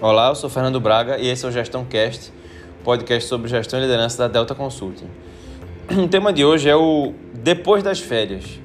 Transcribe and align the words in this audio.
Olá, 0.00 0.28
eu 0.28 0.34
sou 0.34 0.50
Fernando 0.50 0.80
Braga 0.80 1.18
e 1.18 1.28
esse 1.28 1.44
é 1.44 1.48
o 1.48 1.52
Gestão 1.52 1.84
Cast, 1.84 2.32
podcast 2.82 3.28
sobre 3.28 3.48
gestão 3.48 3.78
e 3.78 3.82
liderança 3.82 4.18
da 4.18 4.26
Delta 4.26 4.52
Consulting. 4.52 5.08
O 5.96 6.08
tema 6.08 6.32
de 6.32 6.44
hoje 6.44 6.68
é 6.68 6.74
o 6.74 7.14
depois 7.32 7.80
das 7.80 8.00
férias. 8.00 8.58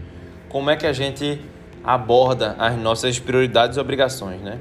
Como 0.50 0.72
é 0.72 0.76
que 0.76 0.88
a 0.88 0.92
gente 0.92 1.40
aborda 1.84 2.56
as 2.58 2.76
nossas 2.76 3.20
prioridades 3.20 3.78
e 3.78 3.80
obrigações, 3.80 4.42
né? 4.42 4.60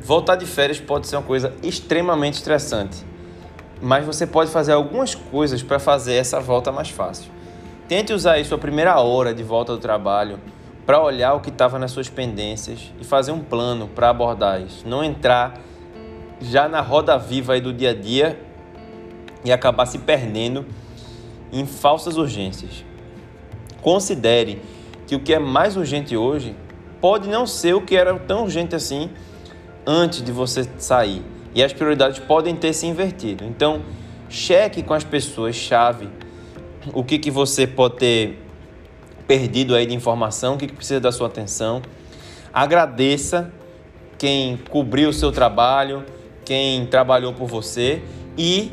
Voltar 0.00 0.36
de 0.36 0.46
férias 0.46 0.78
pode 0.78 1.08
ser 1.08 1.16
uma 1.16 1.24
coisa 1.24 1.52
extremamente 1.60 2.34
estressante, 2.34 3.04
mas 3.82 4.06
você 4.06 4.28
pode 4.28 4.52
fazer 4.52 4.72
algumas 4.72 5.16
coisas 5.16 5.60
para 5.60 5.80
fazer 5.80 6.14
essa 6.14 6.38
volta 6.38 6.70
mais 6.70 6.88
fácil. 6.88 7.30
Tente 7.88 8.12
usar 8.12 8.34
aí 8.34 8.44
sua 8.44 8.58
primeira 8.58 9.00
hora 9.00 9.34
de 9.34 9.42
volta 9.42 9.72
do 9.72 9.78
trabalho 9.78 10.38
para 10.86 11.02
olhar 11.02 11.34
o 11.34 11.40
que 11.40 11.48
estava 11.48 11.78
nas 11.78 11.90
suas 11.90 12.08
pendências 12.08 12.92
e 13.00 13.04
fazer 13.04 13.32
um 13.32 13.40
plano 13.40 13.88
para 13.88 14.10
abordar 14.10 14.60
isso. 14.60 14.86
Não 14.86 15.02
entrar 15.02 15.60
já 16.40 16.68
na 16.68 16.80
roda 16.80 17.16
viva 17.18 17.54
aí 17.54 17.60
do 17.60 17.72
dia 17.72 17.90
a 17.90 17.94
dia 17.94 18.38
e 19.44 19.52
acabar 19.52 19.86
se 19.86 19.98
perdendo 19.98 20.66
em 21.52 21.64
falsas 21.66 22.16
urgências. 22.16 22.84
Considere 23.80 24.60
que 25.06 25.14
o 25.14 25.20
que 25.20 25.34
é 25.34 25.38
mais 25.38 25.76
urgente 25.76 26.16
hoje 26.16 26.56
pode 27.00 27.28
não 27.28 27.46
ser 27.46 27.74
o 27.74 27.82
que 27.82 27.96
era 27.96 28.18
tão 28.18 28.44
urgente 28.44 28.74
assim 28.74 29.10
antes 29.86 30.22
de 30.22 30.32
você 30.32 30.64
sair. 30.78 31.22
E 31.54 31.62
as 31.62 31.72
prioridades 31.72 32.18
podem 32.18 32.56
ter 32.56 32.72
se 32.72 32.86
invertido. 32.86 33.44
Então, 33.44 33.82
cheque 34.28 34.82
com 34.82 34.92
as 34.92 35.04
pessoas 35.04 35.54
chave 35.54 36.08
o 36.92 37.04
que, 37.04 37.18
que 37.18 37.30
você 37.30 37.66
pode 37.66 37.96
ter 37.96 38.43
perdido 39.26 39.74
aí 39.74 39.86
de 39.86 39.94
informação, 39.94 40.54
o 40.54 40.58
que, 40.58 40.66
precisa 40.68 41.00
da 41.00 41.12
sua 41.12 41.26
atenção. 41.26 41.82
Agradeça 42.52 43.52
quem 44.18 44.56
cobriu 44.70 45.08
o 45.08 45.12
seu 45.12 45.32
trabalho, 45.32 46.04
quem 46.44 46.86
trabalhou 46.86 47.32
por 47.32 47.48
você 47.48 48.02
e 48.36 48.70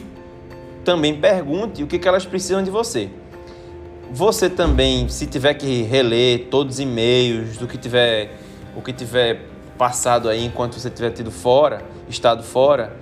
também 0.84 1.20
pergunte 1.20 1.84
o 1.84 1.88
que, 1.88 1.98
que 1.98 2.08
elas 2.08 2.25
precisam 2.25 2.64
de 2.64 2.70
você. 2.70 3.09
Você 4.12 4.50
também, 4.50 5.08
se 5.08 5.25
tiver 5.25 5.53
que 5.53 5.84
reler 5.84 6.48
todos 6.50 6.75
os 6.75 6.80
e-mails 6.80 7.58
do 7.58 7.68
que 7.68 7.78
tiver, 7.78 8.38
o 8.75 8.81
que 8.81 8.92
tiver 8.92 9.45
passado 9.78 10.28
aí 10.30 10.45
enquanto 10.45 10.78
você 10.80 10.90
tiver 10.90 11.12
tido 11.12 11.31
fora, 11.31 11.81
estado 12.09 12.44
fora, 12.44 12.95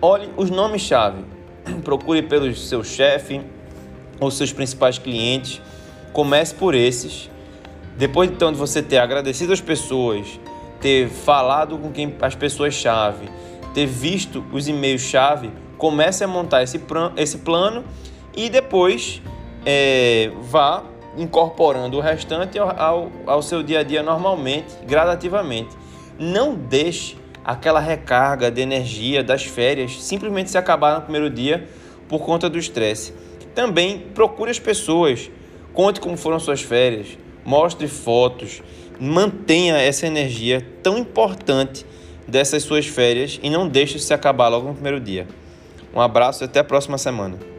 olhe 0.00 0.30
os 0.36 0.48
nomes-chave. 0.48 1.24
Procure 1.82 2.22
pelo 2.22 2.54
seu 2.54 2.84
chefe 2.84 3.42
ou 4.20 4.30
seus 4.30 4.52
principais 4.52 4.98
clientes. 4.98 5.60
Comece 6.16 6.54
por 6.54 6.74
esses. 6.74 7.28
Depois 7.98 8.30
então 8.30 8.50
de 8.50 8.56
você 8.56 8.82
ter 8.82 8.96
agradecido 8.96 9.52
as 9.52 9.60
pessoas, 9.60 10.40
ter 10.80 11.10
falado 11.10 11.76
com 11.76 11.92
quem 11.92 12.16
as 12.22 12.34
pessoas-chave, 12.34 13.28
ter 13.74 13.84
visto 13.84 14.42
os 14.50 14.66
e-mails-chave, 14.66 15.50
comece 15.76 16.24
a 16.24 16.26
montar 16.26 16.62
esse, 16.62 16.80
esse 17.18 17.36
plano 17.36 17.84
e 18.34 18.48
depois 18.48 19.20
é, 19.66 20.32
vá 20.40 20.84
incorporando 21.18 21.98
o 21.98 22.00
restante 22.00 22.58
ao, 22.58 22.70
ao, 22.80 23.12
ao 23.26 23.42
seu 23.42 23.62
dia 23.62 23.80
a 23.80 23.82
dia 23.82 24.02
normalmente, 24.02 24.74
gradativamente. 24.86 25.76
Não 26.18 26.54
deixe 26.54 27.18
aquela 27.44 27.78
recarga 27.78 28.50
de 28.50 28.62
energia 28.62 29.22
das 29.22 29.44
férias 29.44 30.02
simplesmente 30.02 30.48
se 30.48 30.56
acabar 30.56 30.94
no 30.94 31.02
primeiro 31.02 31.28
dia 31.28 31.68
por 32.08 32.20
conta 32.20 32.48
do 32.48 32.56
estresse. 32.56 33.12
Também 33.54 33.98
procure 34.14 34.50
as 34.50 34.58
pessoas, 34.58 35.30
conte 35.76 36.00
como 36.00 36.16
foram 36.16 36.40
suas 36.40 36.62
férias, 36.62 37.18
mostre 37.44 37.86
fotos, 37.86 38.62
mantenha 38.98 39.76
essa 39.76 40.06
energia 40.06 40.66
tão 40.82 40.96
importante 40.96 41.84
dessas 42.26 42.62
suas 42.62 42.86
férias 42.86 43.38
e 43.42 43.50
não 43.50 43.68
deixe 43.68 43.98
se 43.98 44.14
acabar 44.14 44.48
logo 44.48 44.68
no 44.68 44.72
primeiro 44.72 44.98
dia. 44.98 45.28
Um 45.94 46.00
abraço 46.00 46.42
e 46.42 46.46
até 46.46 46.60
a 46.60 46.64
próxima 46.64 46.96
semana. 46.96 47.55